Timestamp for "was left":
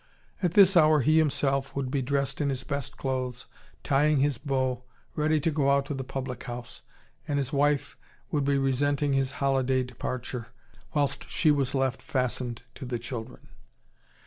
11.51-12.01